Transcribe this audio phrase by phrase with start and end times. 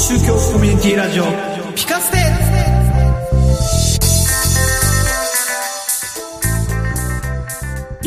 [0.00, 1.24] 宗教コミュニティラジオ
[1.76, 2.16] ピカステ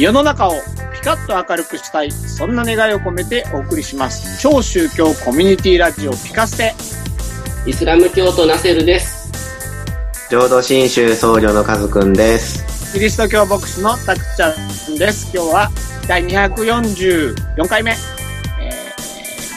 [0.02, 0.54] 世の中を
[0.92, 4.42] ピカッと明るくしたい、そんな願いを込めてお送りします。
[4.42, 6.74] 超宗教コミュニティラジオピカステ。
[7.68, 9.32] イスラム教徒ナセルです。
[10.32, 12.92] 浄土真宗僧侶のカズくんです。
[12.94, 15.30] キリスト教牧師のたくちゃんです。
[15.32, 15.72] 今日は
[16.08, 17.92] 第244回目。
[17.92, 17.96] え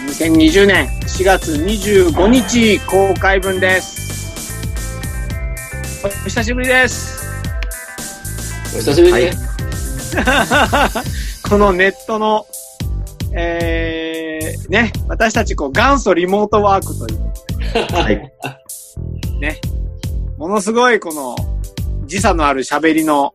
[0.06, 4.52] ー、2020年4月25日公開分です。
[6.04, 7.26] お久しぶりです。
[8.74, 10.14] お久しぶりです。
[11.48, 12.46] このネットの、
[13.32, 18.32] えー、ね、私たちこう元祖リモートワークという、はい。
[19.40, 19.58] ね、
[20.36, 21.34] ものすごいこの
[22.04, 23.32] 時差のある喋りの、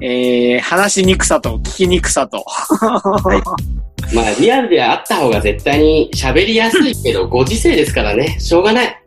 [0.00, 2.44] えー、話しにくさと聞きにくさと、
[4.14, 8.98] まあ、リアルであった方が絶対に喋りやすいけど、 ご時世ですからね、しょうがない。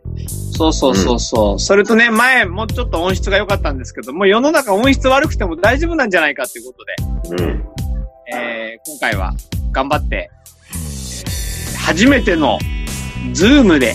[0.56, 6.74] そうそうそうそう、それとね、前もうちょっと音質が良かったんですけど、もう世の中音質悪くても大丈夫なんじゃないかというこ
[7.26, 7.64] とで、うん。
[8.34, 9.34] えー今回は
[9.72, 10.38] 頑張って、えー
[11.88, 12.58] 初めての
[13.32, 13.94] ズームで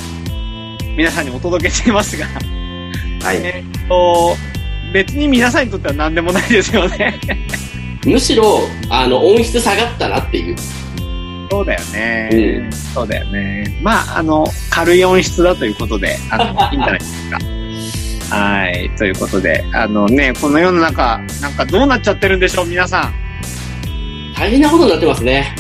[0.98, 3.38] 皆さんにお届けしていますが、はい。
[3.44, 4.36] えっと、
[4.94, 7.20] 別に皆さんにとっては何でもないですよね。
[8.06, 10.56] むしろ、あの、音質下がったなっていう。
[11.54, 13.80] そうだよね、うんそうだよね。
[13.84, 18.36] まあ、あの、軽い音質だということで、あの、 いいんじゃないですか。
[18.36, 18.90] はい。
[18.98, 23.14] ということで、あのね、この世の中、なんかどうなっちゃってるんでしょう、皆さん。
[24.36, 25.56] 大変なことになってますね。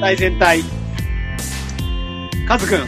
[0.00, 0.64] 大全体。
[2.48, 2.80] カズくん、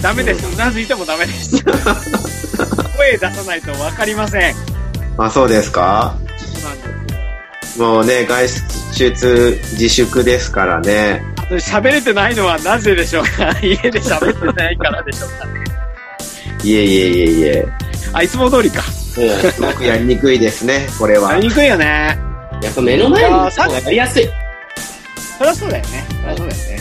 [0.00, 0.46] ダメです。
[0.46, 1.64] うなずいてもダメです。
[2.96, 4.54] 声出さないとわかりません。
[5.18, 6.16] あ、そうですか
[7.76, 8.48] もうね、外
[8.92, 11.35] 出自粛ですからね。
[11.54, 11.60] よ。
[11.60, 13.50] 喋れてないのはなぜでしょうか？
[13.62, 15.46] 家で喋ってないからでしょうか？
[15.46, 15.64] ね。
[16.64, 17.66] いえいえいえいえ。
[18.12, 18.82] あ、いつも通りか。
[19.18, 19.52] うん。
[19.52, 21.48] すごくやりにくいですね、これはやり。
[21.48, 22.18] にくいよね。
[22.62, 24.28] やっぱ目の前にいる方がやりやすい。
[25.38, 26.04] そりゃそうだよね。
[26.22, 26.76] そりゃそうだよね。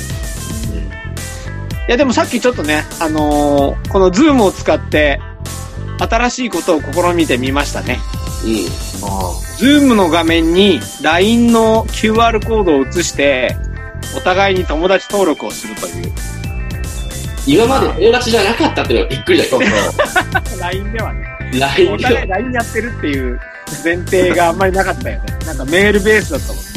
[1.88, 5.20] いや、でもさっきちょっとね、あのーこのズームを使って、
[6.00, 8.00] 新しいことを試みてみましたね。
[8.44, 8.56] うん。
[9.58, 13.56] ズームの画面に LINE の QR コードを映して、
[14.16, 16.12] お互いに友達登録をするという。
[17.48, 19.60] 今まで友達じゃなかったっていうのがびっくりだけど。
[20.60, 21.28] LINE ではね。
[21.54, 22.28] お LINE 互いで。
[22.28, 23.40] LINE やってるっていう
[23.84, 25.26] 前提があんまりなかったよね。
[25.46, 26.76] なんかメールベースだったもんね。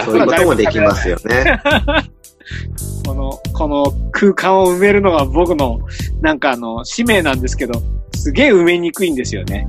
[0.00, 1.60] あそういうこともできますよね。
[3.06, 5.80] この、この空間を埋めるのが僕の、
[6.20, 7.82] なんかあの、使命なんですけど、
[8.14, 9.66] すげえ埋めにくいんですよね。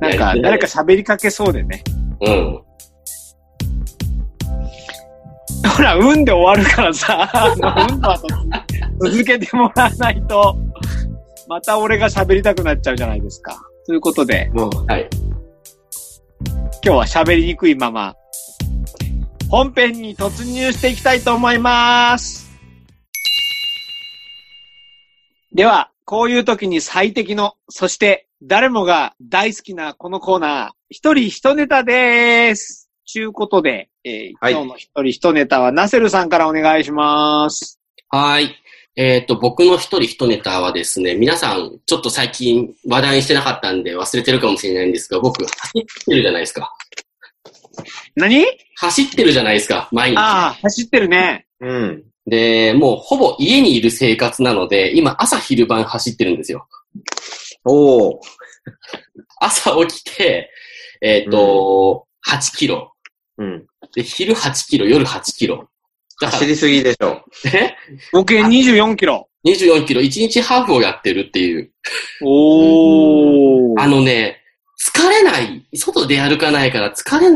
[0.00, 1.82] なんか、誰か喋りかけそうでね。
[2.20, 2.60] うん。
[5.68, 8.26] ほら、運で終わるからさ、あの、運の後
[9.00, 10.56] 続けてもらわないと、
[11.48, 13.60] また俺が喋りたくなっちゃうじゃないですか。
[13.86, 15.08] ということで、もう、はい。
[16.84, 18.14] 今日は喋りにくいまま、
[19.48, 22.46] 本編に突入していきたいと思います。
[25.52, 32.85] では、こういう時に最適の、そして誰もが大好きなこのコーナー、一人一ネタです。
[33.06, 37.80] ちゅうことで、えーはい今日の一人一ネタはナセルさんからお願いします。
[38.10, 38.54] はい。
[38.96, 46.72] えっ、と、僕の一人一ネタはですね、皆さん、ちょっと最近話題にしてなかったんで忘れてるかもしれないんですが、僕、走ってるじゃないですか。
[48.16, 48.44] 何？
[48.74, 50.16] 走ってるじゃないですか、毎日。
[50.16, 51.46] ああ、走ってるね。
[51.60, 52.04] うん。
[52.26, 56.66] で、もうほぼ家にいる生活なので、今朝昼晩走ってるんですよ。
[57.64, 58.18] おー。
[59.38, 60.50] 朝起きて、
[61.02, 62.95] えっ、と、8キロ。
[63.38, 63.66] うん。
[63.94, 65.68] で、昼8キロ、夜8キロ。
[66.18, 67.22] 走、りすぎでしょ。
[67.52, 67.76] ね、
[68.12, 69.28] 合計24キロ。
[69.46, 71.70] 24キロ、1日ハーフをやってるっていう。
[72.22, 73.80] おー。
[73.80, 74.40] あのね、
[74.94, 77.30] 疲れない、外で歩かないから疲れ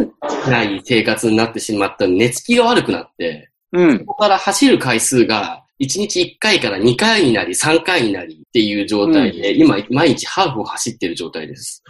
[0.51, 3.99] ない生活になってしまった寝つきが悪くなって、うん。
[3.99, 11.83] そこから走る回数が1日1回から2回になり3回になりっていう状態で、今毎日ハーフを走ってる状態です。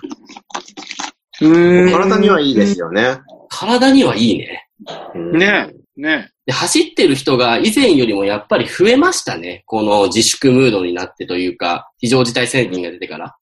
[1.40, 3.18] うーん体にはいいですよね。
[3.50, 4.66] 体にはいいね。
[5.14, 9.64] うんねえ、ねで、走ってる人が以前よりもやっぱり増えましたね。
[9.66, 13.36] この自粛ムードになってというか、非常事態宣言が出てから。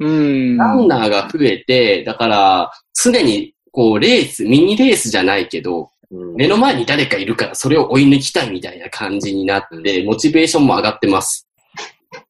[0.00, 0.04] え。
[0.04, 0.56] うん。
[0.56, 11.48] ランナーが増えて、だから、常に、こう、レース、ミニレースじゃないけど、うん目の前に誰かいるからそれを追い抜きたいみたいな感じになって、モチベーションも上がってます。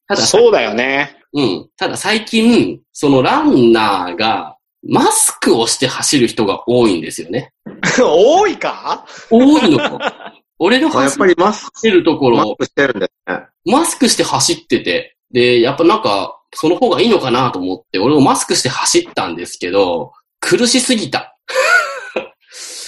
[0.07, 1.17] ただ、そうだよね。
[1.33, 1.69] うん。
[1.77, 4.57] ただ最近、そのランナーが、
[4.87, 7.53] マスクをして走る人が多いんですよね。
[8.01, 9.05] 多いか？
[9.31, 10.35] 多いのか。
[10.59, 13.41] 俺の走っぱりマスク、てるところ、マスクしてるんですね。
[13.65, 21.37] マスクして走ってて、で、やっぱなんか、その方がいいのかなと思って、俺もマスクして走ったんですけど、苦しすぎた。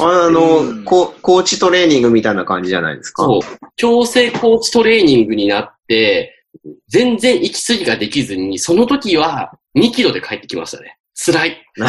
[0.01, 3.23] あの、うんこコーチトレーニングみたいな感じじゃないですか？
[3.25, 3.41] そう。
[3.77, 6.45] 強制コーチトレーニングになって、
[6.89, 10.97] 全然息継ぎができずに、その時は2キロで帰ってきましたね。
[11.15, 11.57] 辛い。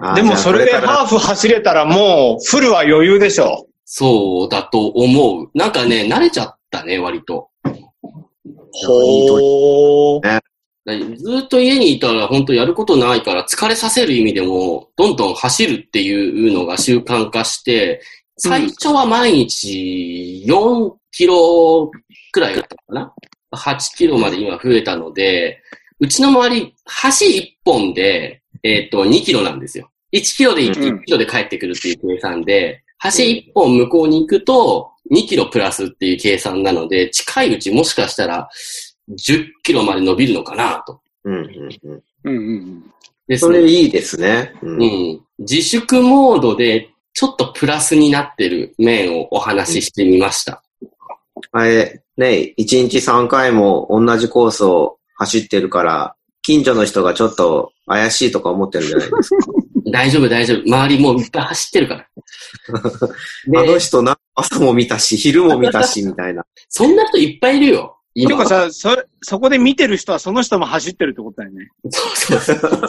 [0.00, 3.66] あでもそれでハーフ走れたらもうフルは余裕でしょ。
[3.84, 5.50] そうだと思う。
[5.54, 7.50] なんかね、慣れちゃったね、割と。
[8.72, 10.40] ほー。
[10.84, 18.00] だずっと家にいたら本当やることないから疲れさせる意味でも、どんどん走るっていうのが習慣化して、
[18.38, 21.90] 最初は毎日4キロ
[22.32, 23.14] くらいだったかな
[23.54, 25.62] ?8 キロまで今増えたので、
[26.02, 29.88] うちの周り、橋1本で、えっ、と、2キロなんですよ。
[30.12, 38.48] 1キロで行き、うん1キロで帰ってくるっていう計算で、橋1本向こうに行くと、2キロプラスっていう計算なので、近いうちもしかしたら、
[39.10, 41.00] 10キロまで伸びるのかなと。
[41.22, 41.44] うんうん
[41.84, 42.02] うん。
[42.24, 42.82] うんうん
[43.28, 44.52] ですねそれいいですね。
[44.60, 45.20] うんうん。
[45.38, 50.64] 自粛モードで、ちょっとプラスになってる面をお話ししてみました。
[51.52, 59.36] あれ、ね、1日3回も同じコースを走ってるから、近所の人がちょっと怪しいとか思ってるんじゃないですか。
[59.92, 60.62] 大丈夫、大丈夫。
[60.62, 62.06] 周りもういっぱい走ってるから。
[63.60, 66.44] あので、人な、朝も見たし、昼も見たし、みたいな。
[66.68, 67.98] そんな人いっぱいいるよ。
[68.14, 71.68] て今かさ、そ、そこで見てる人はその人も走ってるってことだよね。
[71.90, 72.80] そうそうそう。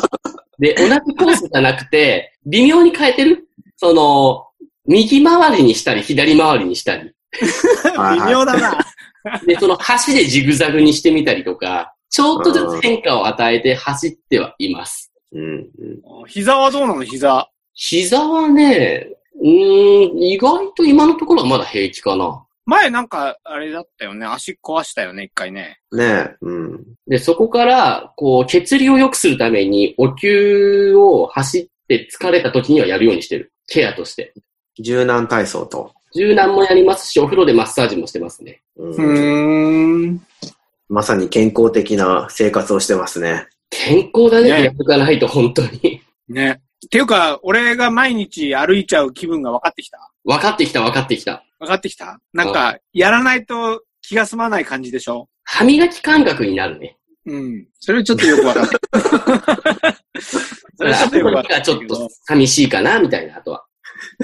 [0.60, 3.48] で、同じコースじゃなくて、微妙に変えてる？
[3.78, 4.46] その、
[4.86, 7.12] 右回りにしたり、左回りにしたり。
[7.42, 8.78] 微妙だな。
[9.46, 15.12] で、その橋でジグザグにしてみたりとか、ちょっとずつ変化を与えて走ってはいます。
[15.32, 17.04] うんうん膝はどうなの？
[17.04, 17.50] 膝。
[17.74, 19.08] 膝はね、
[19.42, 22.46] うーん、意外と今のところはまだ平気かな。
[22.66, 24.28] 前なんか、あれだったよね。
[24.28, 25.80] 足壊したよね、一回ね。
[25.92, 26.86] ねえ、うん。
[27.08, 33.52] で、そこから、こう、血流を良くするために、お灸を走って疲れた時にはやるようにしてる。
[33.68, 34.34] ケアとして。
[34.80, 35.92] 柔軟体操と。
[36.16, 38.62] 柔軟もやりますし、お風呂でマッサージもしてますね。
[38.78, 40.22] うん。
[40.94, 43.48] まさに健康的な生活をしてますね。
[43.72, 46.00] 健康だね、ねやっとかないと、本当に。
[46.30, 46.62] ね。
[46.86, 50.12] っていうか、俺が毎日歩いちゃう気分が分かってきた？
[50.24, 51.44] 分かってきた、分かってきた。
[51.60, 52.20] 分かってきた？
[52.32, 55.28] なんか、やらないと気が済まない感じでしょ？
[55.46, 56.96] 歯磨き感覚になるね。
[57.26, 57.66] うん。
[57.80, 59.98] それちょっとよく分かった。
[60.78, 63.66] それちょっとよく分かったがちょっと寂しいかな、みたいな、あとは。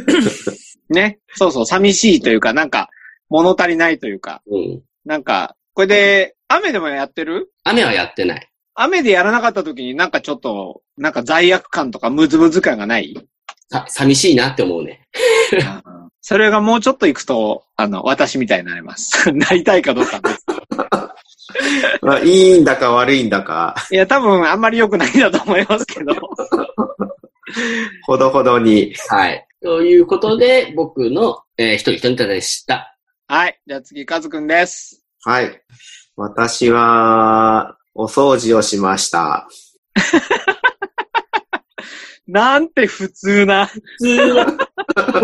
[0.89, 1.18] ね。
[1.33, 2.89] そうそう、寂しいというか、なんか、
[3.30, 4.83] 物足りないというか、うん。
[5.06, 7.51] なんか、これで、雨でもやってる？
[7.63, 8.50] 雨はやってない。
[8.74, 13.16] 雨でやらなかった時になんかちょっと、なんか罪悪感とかムズムズ感がない？
[13.72, 15.07] さ、寂しいなって思うね。
[16.22, 19.31] それがもうちょっと行くと、あの、私みたいになります。
[19.34, 20.46] なりたいかどうかです。
[22.01, 26.13] まあ、いいんだか悪いんだか、いや、多分あんまり良くないんだと思いますけど。
[28.06, 28.94] ほどほどに。
[29.07, 29.48] はい。
[29.62, 32.95] ということで、僕の、えー、一人一人でした。
[33.28, 33.60] はい。
[33.68, 35.04] じゃあ次、カズくんです。
[35.24, 35.62] はい。
[36.21, 39.48] 私は、お掃除をしました。
[42.27, 43.68] なんて普通な。
[43.68, 44.57] 普通は、こ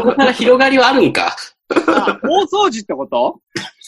[0.04, 1.36] こから広がりはあるんか。
[1.70, 3.42] あ、大掃除ってこと？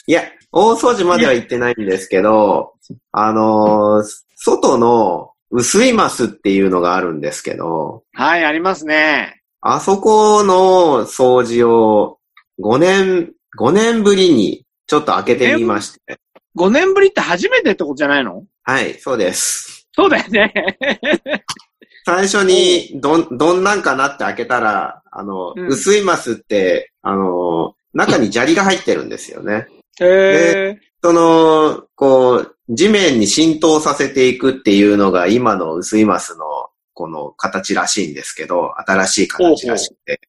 [0.06, 2.74] いや、大掃除までは行ってないんですけど、
[3.14, 4.06] あのー
[4.40, 9.42] 外の薄いマスっていうのがあるんですけど、はい、ありますね。
[9.62, 12.20] あそこの掃除を
[12.60, 16.20] 5年、5年ぶりにちょっと開けてみまして。
[16.58, 18.44] 5年ぶりって初めてってことじゃないの？
[18.64, 19.88] はい、そうです。
[19.94, 20.54] そうだよね。
[22.06, 29.68] 最初にどん、どんなんかなって開けたら、あの、うん薄いマスって、あの、中に砂利が入ってるんですよね。
[30.00, 36.46] へその、こう、地面に浸透させていくっていうのが今の薄いマスの
[36.94, 40.22] この形らしいんですけど、新しい形らしくて、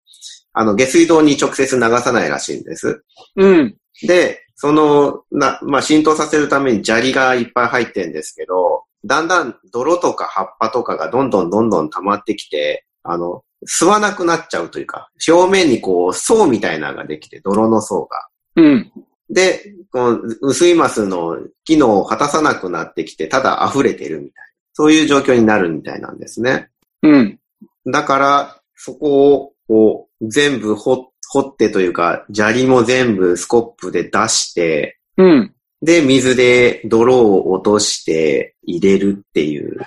[0.53, 3.03] あの、下水道に直接流さないらしいんです。
[3.37, 3.77] ーうん。
[4.07, 18.27] で、その、な、まあ、浸透させるために砂利がいっぱい入ってるんですけど、だんだん泥とか葉っぱとかがどんどんどんどん溜まってきて、あの、吸わなくなっちゃうというか、表面にこう層みたいなのができて、泥の層が。
[18.57, 18.93] うん。
[19.31, 24.49] で、この薄いマスの機能を果たさなくなってきて、ただ溢れてるみたいな。
[24.73, 26.69] そういう状況になるみたいなんですね。
[27.05, 27.39] うん。
[27.87, 35.55] だから、そこを、こう、全部掘掘ってというか、砂利も全部スコップで出して、うん。
[35.83, 39.79] で、水で泥を落として入れるっていう、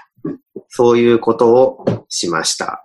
[0.70, 2.84] そういうことをしました。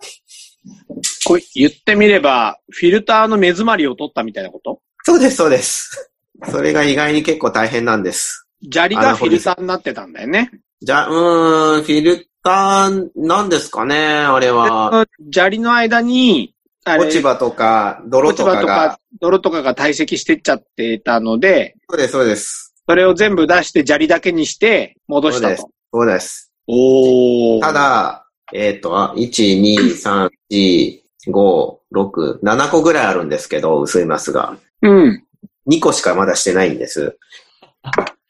[1.24, 4.80] これ言ってみれば、フィルターの目詰まりを取ったみたいなこと？
[5.04, 6.10] そうです、そうです。
[6.50, 8.48] それが意外に結構大変なんです。
[8.72, 10.50] 砂利がフィルターになってたんだよね。
[10.80, 15.06] じゃ、うーん、フィルター、なんですかね、あれは。
[15.32, 16.55] 砂利の間に、
[16.86, 18.98] 落ち葉とか、泥落ち葉ととか。
[19.20, 22.74] 泥とかが堆積してっちゃってたので、そうです、そうです。
[22.88, 25.70] それを全部出して砂利だけにして戻したそうと。
[25.92, 26.52] そうです。
[26.68, 27.60] おー。
[27.60, 34.56] た、だ、えっ、と、あ1、2、3、4、5、6、7個ぐらいあるんですけど、薄いマスが。
[34.82, 35.24] うん。
[35.68, 37.18] 2個しかまだしてないんです。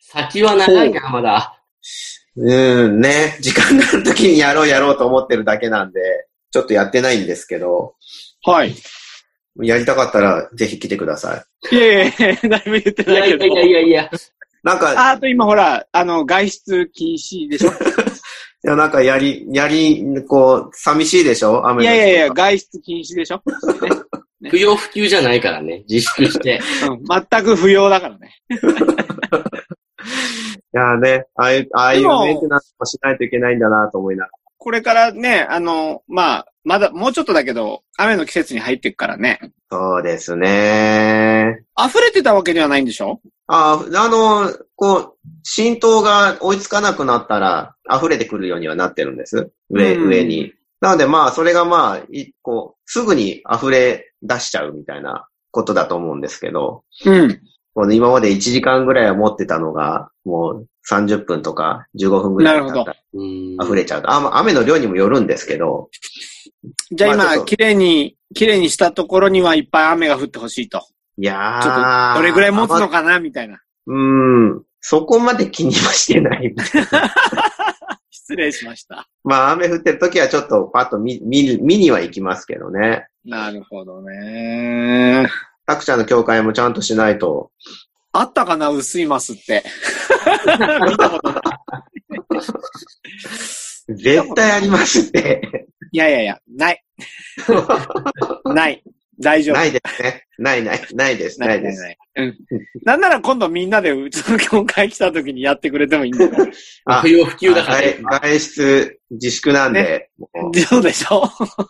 [0.01, 1.61] 先は長いな、まだ。
[2.37, 3.37] うん、ね。
[3.41, 6.01] 時間がある時にやろうやろうと思ってるだけなんで、
[6.57, 7.97] ちょっとやってないんですけど、
[8.47, 8.75] はい。
[9.63, 11.77] やりたかったらぜひ来てください。
[11.77, 13.45] いやいやいや、だいぶ言っていやないけど。
[13.45, 14.11] いやいやいやいや。
[14.63, 17.69] なんか、ああと今ほら、あの、外出禁止でしょ？
[18.65, 21.69] いや、なんかやり、やり、こう、寂しいでしょ？
[21.69, 23.43] 雨いやいやいや、外出禁止でしょ、
[24.41, 25.85] ね不要不急じゃないからね。
[25.87, 26.59] 自粛して。
[26.89, 28.31] うん、全く不要だからね。
[28.49, 28.55] い
[30.73, 34.33] やね、ああいう、ああいうメンテナンスもしないといけないんだなと思いながら。
[34.67, 39.39] これからね、あの、まあ、まだ、もうちょっとだけど、雨の季節に入っていくからね。
[39.71, 41.63] そうですね。
[41.81, 43.21] 溢れてたわけではないんでしょ？
[43.47, 49.53] ああの、こう、浸透が追いつかなくなったら、溢れてくるようにはなってるんです。
[49.71, 50.53] 上、うん上に。
[50.81, 57.41] なのでまあ、それがまあ、いこう、すぐに溢れ出しちゃうみたいなことだと思うんですけど、うん。
[57.73, 64.11] この今まで1時間ぐらいは持ってたのが、もう30分とか15分ぐらいだったらうん溢れちゃうと。
[64.11, 65.91] あまあ雨の量にもよるんですけど、
[66.91, 70.87] じゃあ今、まあ綺麗に、綺麗にしたところにはいっぱい雨が降ってほしいと。
[71.19, 71.63] いやー。
[71.63, 73.61] ちょっと、どれぐらい持つのかかなみたいな。
[73.87, 74.63] うーん。
[74.81, 76.55] そこまで気にはしてない。
[78.11, 79.09] 失礼しました。
[79.25, 83.07] まあ雨降ってる時はちょっとパッと見、見る、見には行きますけどね。
[83.25, 85.29] なるほどね。
[85.67, 87.51] タクちゃんの教会もちゃんとしないと。
[88.21, 89.65] あったかな薄いマスって。
[90.89, 91.43] 見たことない。
[93.95, 95.69] 絶対ありますって。
[95.93, 96.85] いやいやいや、ない。
[98.55, 98.83] ない。
[99.21, 99.57] 大丈夫。
[99.57, 100.25] ないですね。
[100.39, 100.81] ないない。
[100.95, 101.41] ないです。
[101.41, 101.83] ないです。
[101.83, 101.99] ない。
[102.17, 102.39] うん。
[102.83, 106.47] なんなら今度みんなでうちの教会来た時にやってくれてもいいんだから。
[106.87, 107.99] あ不要不急だからね。
[108.03, 110.29] 外外出自粛なんで、も
[110.69, 111.25] そうでしょ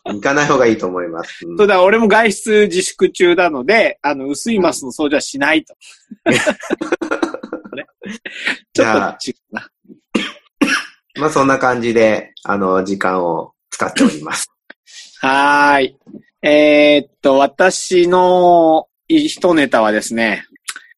[0.07, 0.15] う？
[0.15, 1.47] 行かない方がいいと思います。
[1.47, 5.75] うんそうだ、俺も外出自粛中なので、あの、薄いマスの掃除はしないと。
[6.27, 6.39] ね
[8.73, 9.71] ちょっと違うな。
[11.19, 14.51] まあそんな感じで、あの、時間を使っております。
[15.21, 15.97] はーい。
[16.49, 20.45] えーっと、私の一ネタはですね、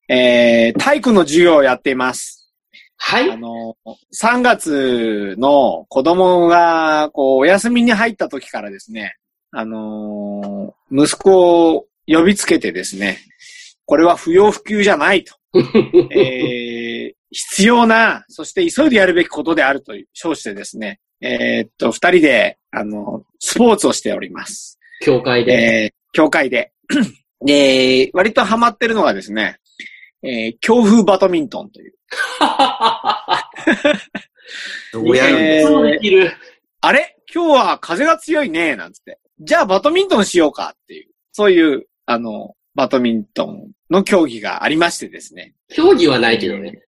[0.06, 2.52] えー、体育の授業をやっています。
[2.98, 3.36] はいあ。
[3.38, 3.74] の、
[4.14, 9.16] 3月の子供が、こう、お休みに入った時からですね、
[9.50, 13.18] あのー息子を呼びつけてですね、
[13.86, 15.34] これは不要不急じゃないと。
[16.12, 24.77] えー必要な、そして急いでやるべきことであると称してですね、えーっと、二人で、あの、スポーツをしております。
[25.04, 25.52] 教会で。
[25.52, 26.72] えー、教会で。
[27.44, 29.58] で、割とハマってるのがですね、
[30.22, 31.94] えー強風バドミントンという。
[34.92, 36.32] どうやるんでえーそうできる。
[36.80, 37.16] あれ？
[37.32, 39.18] 今日は風が強いね、なんつって。
[39.40, 45.54] じゃあバドミントンしようかっていう、そういう、あの、バドミントンの競技がありましてですね。
[45.68, 46.80] 競技はないけどね。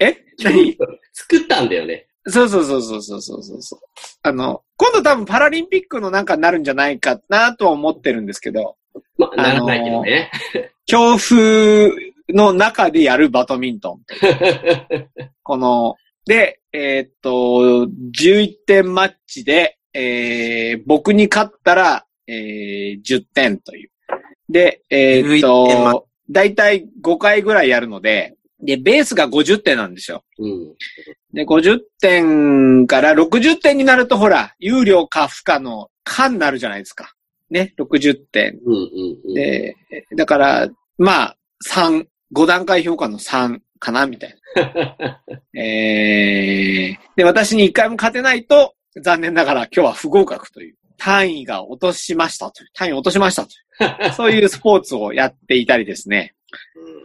[0.00, 0.16] え？
[0.42, 0.76] 何？
[1.12, 2.06] 作ったんだよね。
[2.26, 3.80] そうそうそうそうそうそうそう。
[4.22, 8.76] あの、今度多分パラリンピックのなんかになるんじゃないかなとは思ってるんですけど。
[9.18, 10.30] まあ、ならないけどね。
[10.86, 11.90] 強風
[12.30, 14.00] の中でやるバドミントン。
[15.42, 23.90] この、で、えー、っと、11点マッチで、えー、僕に勝ったら、えー、10点という。
[24.48, 30.24] で、えー、っと、だいたい5回ぐらいやるので、で、ベースが50点なんですよ。
[30.38, 30.74] うん。
[31.32, 37.14] で、50点から60点になると、ほら、有料か不可の可になるじゃないですか。
[37.50, 38.58] ね、60点。
[38.64, 38.80] うんうん
[39.28, 39.34] うん。
[39.34, 39.76] で、
[40.16, 40.68] だから、
[40.98, 45.20] まあ、3、5段階評価の3かな、みたいな。
[45.60, 50.76] えー、で、私に1回も勝てないと、残念ながら今日は不合格という。
[50.96, 52.68] 単位が落としましたという。
[52.72, 54.12] 単位を落としましたという。
[54.14, 56.34] そういうスポーツをやっていたりですね。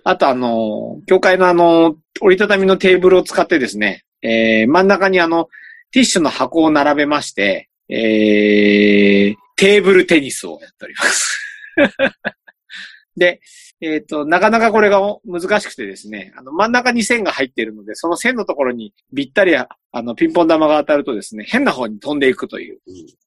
[0.03, 5.49] あとあの、教会のあの、折りたたみのテーブルを使ってですね、えー、真ん中にあの、
[5.91, 11.39] ティッシュの箱を並べまして、えー、テーブルテニスをやっております。
[13.17, 13.41] で、
[13.81, 22.79] えっ、と、なかなかこれが難しくてですね、あの、真ん中に線が入っているので、その線のところにぴったり、あの、ピンポン玉が当たるとですね、変な方に飛んでいくという。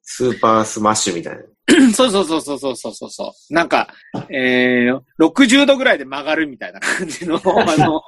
[0.03, 1.43] スーパースマッシュみたいな。
[1.95, 3.89] そうそうそうそうそうそうそうなんか、
[4.29, 8.03] えー、60度ぐらいで曲がるみたいな感じの、 あの、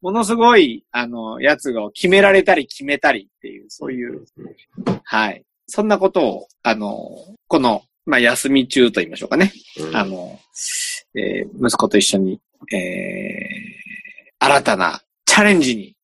[0.00, 4.24] ものすごい、あの、やつを決められたり決めたりっていう、そういう、
[5.02, 5.42] はい。
[5.66, 7.00] そんなことを、あの、
[7.48, 9.52] この、まあ、休み中と言いましょうかね。
[9.78, 10.38] うん、あの、
[11.14, 12.40] えー、息子と一緒に、
[12.72, 15.94] えー、新たなチャレンジに、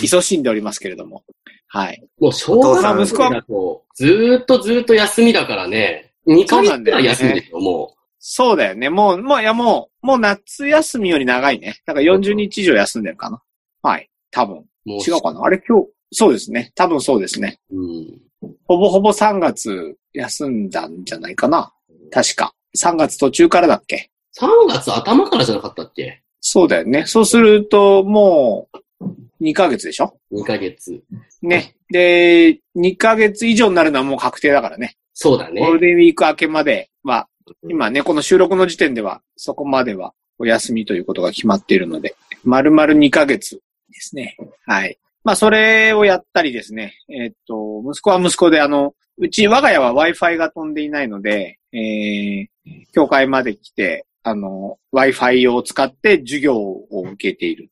[0.00, 1.24] 勤しんでおりますけれども。
[1.66, 2.02] はい。
[2.18, 6.07] もう、小学生だと、ずーっとずーっと休みだからね。
[6.28, 8.90] 2ヶ月くらい休みでしょ、もそうだよね。
[8.90, 11.76] もう、もう、いやもう、もう夏休みより長いね。
[11.86, 13.40] だから40日以上休んでるかな。
[13.82, 14.10] はい。
[14.30, 14.58] 多分。
[14.58, 15.42] う違うかな？
[15.42, 16.72] あれ今日、そうですね。
[16.74, 17.58] 多分そうですね。
[17.72, 18.20] うん。
[18.66, 21.72] ほぼほぼ3月休んだんじゃないかな。
[22.10, 22.52] 確か。
[22.76, 26.22] 3月途中からだっけ？3月頭からじゃなかったっけ？
[26.40, 27.04] そうだよね。
[27.06, 28.68] そうすると、も
[29.00, 29.04] う、
[29.40, 31.02] 2ヶ月でしょ ?2 ヶ月。
[31.42, 31.74] ね。
[31.90, 34.96] で、2ヶ月以上になるのはもう確定だからね。
[35.20, 35.86] そうだゴールね。
[35.88, 37.26] デンウィーク明けまでは、
[37.68, 43.60] 今ね、この収録の時点では、そこまではお休みということが決まっているので、丸々2ヶ月
[43.90, 44.36] ですね。
[44.64, 44.96] はい。
[45.24, 46.94] まあ、それをやったりですね。
[47.08, 52.46] えーっと、息子は息子で、あの、うち、我が家は Wi-Fi が飛んでいないので、えー、
[52.92, 57.70] 教会まで来て、あの、Wi-Fi を使って授業を受けている。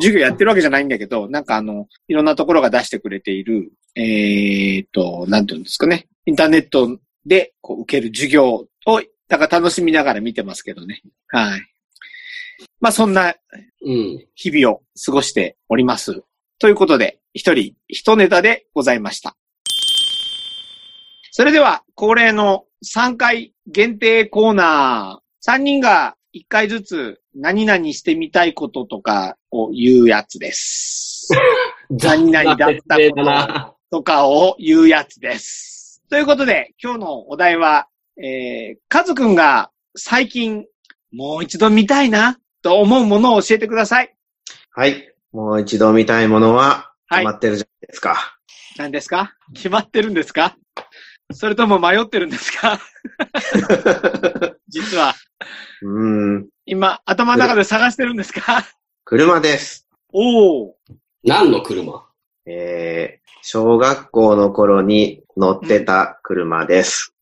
[0.00, 6.06] 授業やってるわけじゃないんだけど、なんかあの、いろんなところが出してくれている、えーっと、なんていうんですかね。
[6.26, 8.68] インターネットでこう受ける授業を、
[9.28, 11.02] だから楽しみながら見てますけどね。
[11.28, 11.60] はい。
[12.80, 13.34] まあそんな
[13.86, 14.26] うん。
[14.34, 16.22] 日々を過ごしております。
[16.58, 19.36] ということで、一人一ネタでございました。
[21.30, 25.23] それでは、恒例の3回限定コーナー。
[25.46, 31.28] 3人が1回ずつ何々してみたいこととかを言うやつです。
[31.90, 33.98] 何々だったこと。
[33.98, 36.02] とかを言うやつです。
[36.08, 40.64] ということで、今日のお題は、えー、カズくんが最近
[41.12, 44.14] もう一度見たいなと思うものを教えてください。
[44.70, 45.12] はい。
[45.30, 48.38] もう一度見たいものは、はい決まってるじゃないですか。
[48.78, 49.34] 何ですか？
[49.54, 50.56] 決まってるんですか？
[51.34, 52.80] それとも迷ってるんですか？
[54.68, 55.14] 実は、
[55.82, 56.48] うーん。
[56.66, 58.64] 今、頭の中で探してるんですか？
[59.04, 59.86] 車です。
[60.12, 60.76] おお。
[61.24, 62.06] 何の車？
[62.46, 67.14] えー、小学校の頃に乗ってた車です。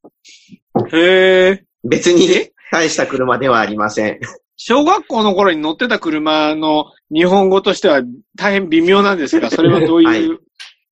[0.92, 1.64] へえ。
[1.84, 4.20] 別にね、大した車ではありません。
[4.56, 8.02] 小学校の頃に乗ってた車の日本語としては
[8.36, 10.38] 大変微妙なんですが、それはどういう、はい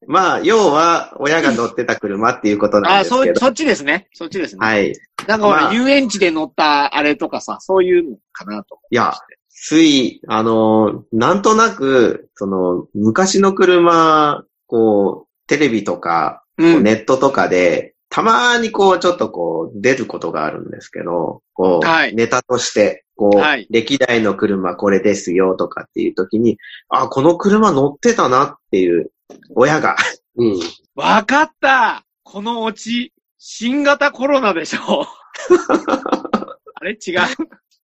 [0.06, 3.24] まあ、要は、親が乗ってた車っていうことなんあ、ですけど。
[3.24, 4.08] そう、そっちですね。
[4.12, 4.66] そっちですね。
[4.66, 4.94] はい。
[5.26, 9.12] なんか俺、まあ遊園地で乗ったあれとかさ、そういうのかなと思いや、
[9.50, 16.82] つい、あの、なんとなく、その、昔の車、こう、テレビとか、うん。
[16.82, 26.58] ネットとかで、たまにこう、ちょっとこう、出ることがあるんですけど、こう、はいネタとして、こう、はい歴代の車これですよとかっていう時に、
[26.88, 29.10] あ、この車乗ってたなっていう、
[29.54, 29.96] 親が、
[30.36, 30.60] うん。
[30.94, 35.06] わかったこのオチ、新型コロナでしょ
[36.74, 36.98] あれ違う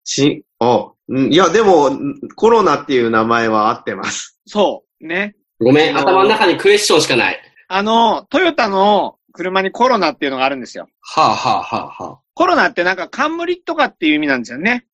[0.04, 4.40] し、あ、うんいや、でも、んコロナっていう名前は合ってます。
[4.46, 5.06] そう。
[5.06, 5.36] ね。
[5.60, 7.40] ごめん、頭の中にクエスチョンしかない。
[7.68, 10.88] あの、トヨタの車にコロナっていうのがあるんですよ。
[11.00, 14.86] はあ、はあはあはあ、コロナってなんか冠とかっていう意味なんですよね。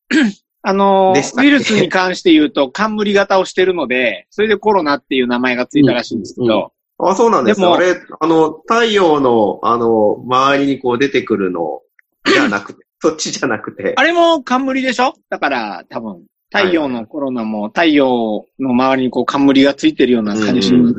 [0.64, 11.80] あのウイルスに関して言うと冠型をしてるので、それでコロナっていう名前がついたらしいんですけど、あ、そうなんですでもあれ、あの、太陽の、あの、周りにこう出てくるの、
[12.24, 15.14] じゃなくて、 そっちじゃなくて、あれも冠でしょ？
[15.30, 16.22] だから多分、
[16.52, 20.94] 太陽のコロナも太陽の周りにこう冠がついてるような感じうんうん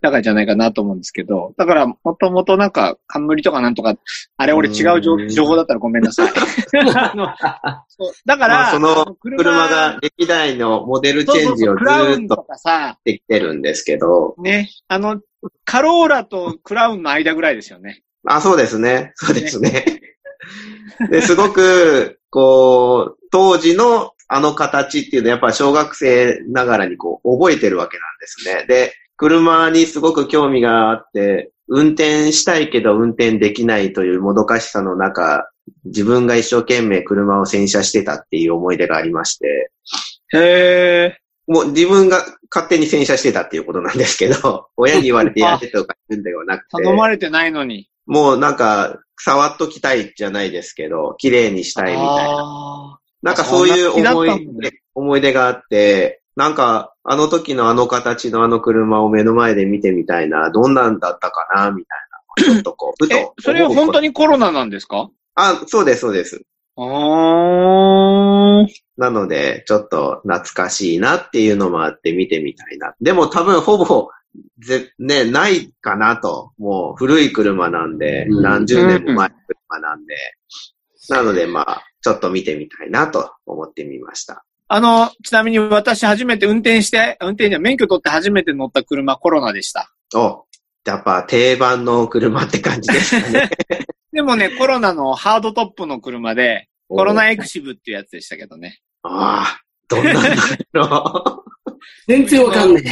[0.00, 3.96] だからじゃないかなと思うんですけど、だからもともとなんか冠とかなんとか、
[4.36, 6.28] あれ俺違う情うん情報だったらごめんなさい。
[6.94, 7.26] あ の
[7.88, 11.84] そうだから、まあそのあ車が歴代のモデルチェンジをず
[12.24, 12.46] っと
[13.04, 15.20] できてるんですけど、ね、あの、
[15.64, 18.02] カローラとクラウンの間ぐらいですよね。
[18.26, 19.12] あ、そうですね。
[19.16, 19.84] そうですね。
[21.10, 28.64] で、すごく、こう、当時のあの形っていうのはやっぱ小学生ながらにこう覚えてるわけなんですね。
[28.66, 35.50] で、車にすごく興味があって、運転したいけど運転できないというもどかしさの中、
[35.84, 39.70] 自分が一生懸命車を洗車してたっていう思い出がありまして、
[40.34, 41.16] へ
[41.46, 47.88] もう自分が勝手に洗車してたっていうことなんですけど、 親に言われてやってとか言うんではなくて、頼まれてないのに。
[48.06, 52.98] もうなんか、触っときたいじゃないですけど、綺麗にしたいみたいな。
[53.24, 61.98] あなんかそういう思い出、思い出があって、なんか、あの時のあの形のあの車を目の前で見てみたいな、どんなんだったかな、みたい
[62.48, 62.54] な。
[62.54, 65.10] ちょっとこう、ふとえ、それは本当ににコロナなんですか？
[65.34, 66.42] あ、そうです、そうです。
[66.76, 68.66] あー。
[68.96, 72.94] なので、ちょっと懐かしいなっていうのもあって見てみたいな。
[73.00, 74.08] でも多分ほぼ、
[74.58, 76.52] ぜ、ね、ないかなと。
[76.56, 79.34] もう古い車なんで、うん何十年も前の
[79.68, 80.16] 車なんで。
[81.10, 84.44] なのでまあ、ちょっと見てみたいなと思ってみました。
[84.68, 89.92] あの、ちなみに私初めて運転して、運転じゃ免許取って初めて乗った車コロナでした。
[90.14, 90.44] お、
[90.84, 93.50] やっぱ定番の車って感じですかね。
[94.12, 98.80] でもね、コロナのハードトップの車で、コロナエクシブっていうやつでしたけどね。
[99.02, 100.30] ああ、どんなんだ
[100.72, 101.44] ろ
[102.06, 102.82] 全然わかんね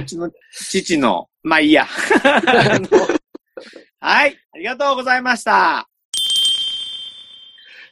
[0.00, 1.86] うちの父の、まあいいや。
[4.00, 5.88] はい、ありがとうございました。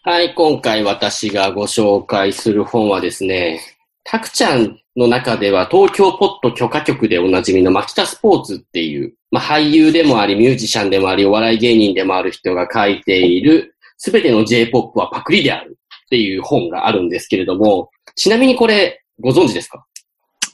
[0.06, 0.08] う。
[0.08, 3.60] はい、今回私がご紹介する本はですね、
[4.04, 19.84] タクちゃんの中では東京ポット許可局でおなじみの牧田スポーツっていう、まあ、俳優でもあり、ミュージシャンでもあり、お笑い芸人でもある人が書いている、すべての J-POP はパクリであるっていう本があるんですけれども、ちなみにこれご存知ですか？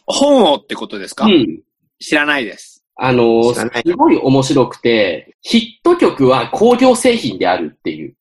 [0.06, 1.60] 本をってことですか、うん。
[2.00, 2.82] 知らないです。
[2.96, 8.14] あの、すごい面白くて、ヒット曲は工業製品であるっていう。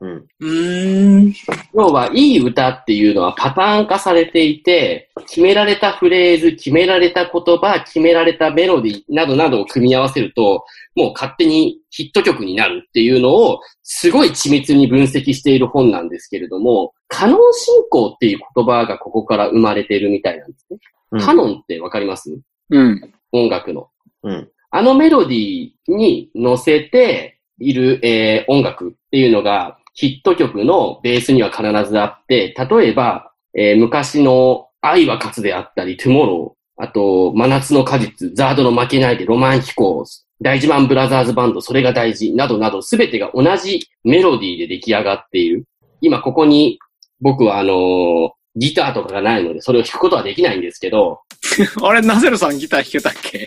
[0.00, 0.06] う。
[0.06, 0.26] うん。
[0.40, 1.34] うーん。
[1.74, 20.78] 要は、いい歌っていうのはパターン化されていて、決められたフレーズ、決められた言葉、決められたメロディーなどなどを組み合わせると、もう勝手にヒット曲になるっていうのを、すごい緻密に分析している本なんですけれども、カノン進行っていう言葉がここから生まれているみたいなんですね。
[21.12, 22.36] うんカノンってわかります？
[22.70, 23.14] うん。
[23.30, 23.88] 音楽の。
[24.24, 24.50] うん。
[24.72, 40.04] あのメロディーに乗せている、えー音楽っていうのがヒット曲のベースには必ずあって、例えば、えー昔の愛は勝つであったり、トゥモロー、あと、真夏の果実、ザードの負けないで、ロマン飛行、
[40.42, 45.64] 大自慢ブラザーズバンド、それが大事、などなど、すべてが同じメロディーで出来上がっている。
[46.02, 46.78] 今ここに
[47.22, 51.20] 僕はあのーギターとかがないので、それを弾くことはできないんですけど、
[51.82, 53.46] あれ、ナゼルさんギター弾けたっけ？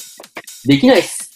[0.65, 1.31] できないっす。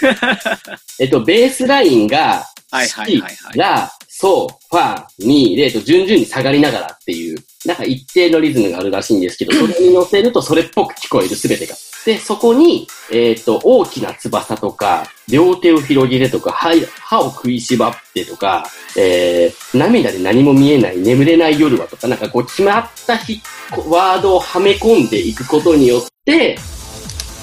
[1.00, 3.58] えっと、ベースラインが、はいはいはいはい。
[3.58, 11.74] ラ、ソ、ファ、ミ、レと順々に下がりながらっていう、なんか一定のリズムがあるらしいんですけど、 それに乗せるとそれっぽく聞こえるすべてが。
[12.04, 23.40] で、そこに、えっ、と、大きな翼とか、両手を広げてとか、歯歯を食いしばってとか、えー、涙で何も見えない、眠れない夜はとか、なんかこう決まったヒ
[23.88, 26.58] ワードをはめ込んでいくことによって、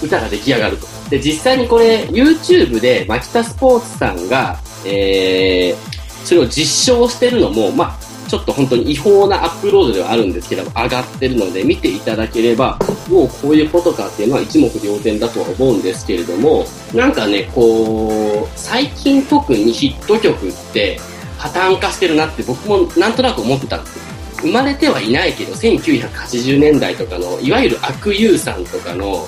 [0.03, 0.87] 歌が出来上がると。
[1.09, 12.77] で、実際にこれ、YouTube で、マキタスポーツさんが、えー、それを実証してるのも、まあ、ちょっと本当に違法なアップロードではあるんですけど、上がってるので、見ていただければ、
[13.09, 20.99] もうこういうことかっていうのは一目瞭然だとは思うんですけれども、なんかね、こう、最近特にヒット曲って
[21.37, 24.03] 破綻化してるなって僕もなんとなく思ってたんですよ。
[24.41, 29.25] 生まれてはいないけど、1980年代とかの、いわゆる悪友さんとかの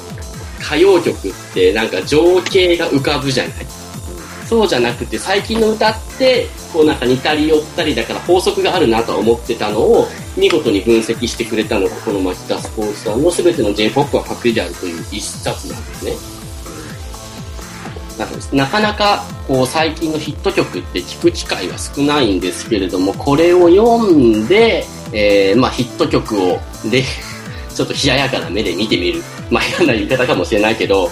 [0.59, 3.78] 歌謡曲ってなんか情景が浮かぶじゃない
[4.49, 16.39] そうじゃなくて最近の歌ってこうなんか似たり寄ったりだから法則があるなとは思ってたのを見事に分析してくれたのがこのマキタスポーツさんの全ての J−POP はパクリであるという一冊なんですね。
[18.17, 24.83] なんかなかなかこう最近のヒット曲って聞く機会は少ないんですけれどもこれを読んで、
[25.13, 26.59] えーまあ、ヒット曲を
[26.89, 27.03] で
[27.73, 29.21] ちょっと冷ややかな目で見てみる。
[29.49, 31.09] まあ、嫌な言い方かもしれないけど、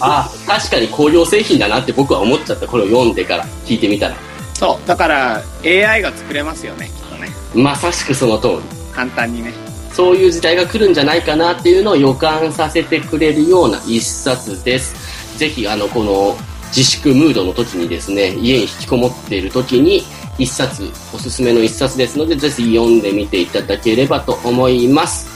[0.00, 2.66] あ あ、確かに工業製品だなって僕は思っちゃった。
[2.66, 4.16] これを読んでから聞いてみたら。
[4.54, 4.88] そう。
[4.88, 7.30] だから、AI が作れますよね、きっとね。
[7.54, 8.58] まさしくその通り。
[8.92, 9.52] 簡単にね。
[9.92, 14.94] そういう時代が来るんじゃないかなっていうのを予感させてくれるような一冊です。
[15.38, 16.36] ぜひ、あの、この
[16.68, 20.04] 自粛ムードの時にですね、家に引きこもっている時に、
[20.38, 25.27] 一冊、おすすめの一冊ですので、ぜひ読んでみていただければと思います。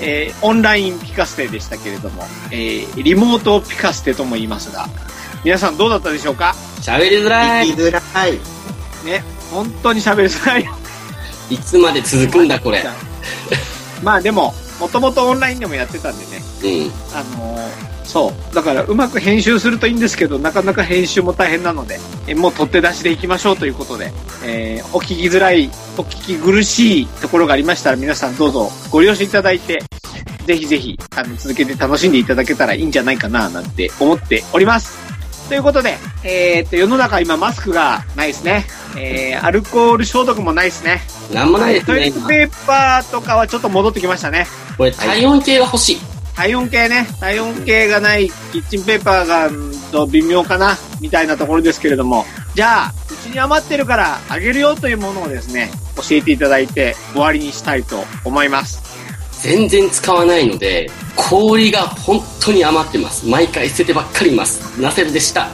[0.00, 4.88] えーオンラインピカステでしたけれども、えーリモートピカステとも言いますが、
[5.44, 6.54] 皆さんどうだったでしょうか？
[6.80, 7.66] 喋りづらい。
[7.68, 8.32] 言いづらい。
[9.04, 10.68] ね、本当に喋りづらい。
[11.50, 12.84] いつまで続くんだ、これ。
[14.02, 17.16] まあでも、もともとオンラインでもやってたんでね、うん。
[17.16, 18.54] あのーそう。
[18.54, 24.12] だから、うまく編集するといいんですけど、なかなか編集も大変なので、えもう取って出しでいきましょうということで、
[24.44, 29.80] えーお聞きづらい、お聞き苦しいところがありましたら、皆さんどうぞご了承いただいて、
[30.44, 34.98] ぜひぜひ、あの、続けて楽しんでいただけたらいいんじゃないかな、なんて思っております。
[35.48, 38.64] ということで、えー、っと、世の中今マスクがないですね。
[38.96, 41.00] えー、アルコール消毒もないですね。
[41.32, 41.86] なんもないですね。
[41.86, 44.46] トイレットペーパーとかはちょっと戻ってきましたね。
[44.76, 46.09] これ体温計が欲しい。
[46.40, 47.06] 体温計ね。
[47.20, 52.24] 体温計がないキッチンペーパーが、うんと微妙かな、みたいなところですけれども。
[52.54, 58.80] じゃあ、うちに余ってるからあげるよというものをですね、教えていただいて終わりにしたいと思います。
[59.42, 63.26] 全然使わないので、氷が本当に余ってます。
[63.28, 64.80] 毎回捨ててばっかりいます。
[64.80, 65.48] ナセルでした。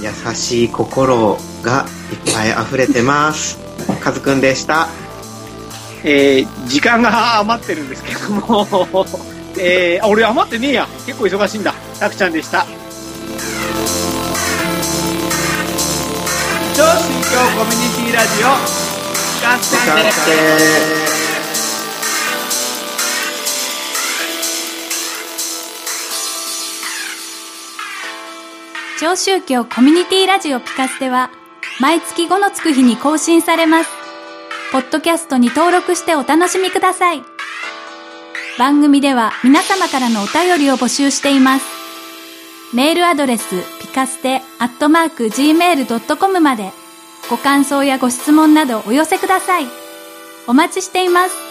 [0.00, 3.58] 優しい心がいっぱい溢れてます。
[4.00, 4.88] カズくんでした。
[6.04, 8.66] えー、時間が余ってるんですけども、
[9.64, 10.86] えー、あ俺余ってねえや。
[11.06, 11.72] 結構忙しいんだ。
[12.00, 12.66] たくちゃんでした。
[16.74, 19.82] 超新京コミュニティラジオ、聞かせて
[28.98, 31.30] 超宗教コミュニティラジオピカステは
[31.80, 33.90] 毎月5のつく日に更新されます。
[34.72, 37.31] ポッドキャストに登録してお楽しみください。
[38.58, 41.64] 番組では皆様からのお便りを募集しています。
[42.74, 46.70] メールアドレスピカステアットマーク gmail.com まで
[47.30, 49.66] ご感想やご質問などお寄せください。
[50.46, 51.41] お待ちしています。